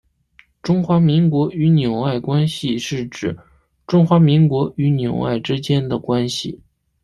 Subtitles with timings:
[0.63, 3.37] 中华民国与纽埃关系是指
[3.85, 6.59] 中华民国与纽埃之间的关系。